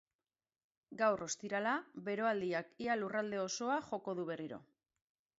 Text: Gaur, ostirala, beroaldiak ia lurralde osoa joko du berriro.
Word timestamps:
Gaur, 1.01 1.21
ostirala, 1.25 1.73
beroaldiak 2.07 2.71
ia 2.85 2.95
lurralde 3.01 3.41
osoa 3.43 3.75
joko 3.91 4.15
du 4.21 4.25
berriro. 4.31 4.59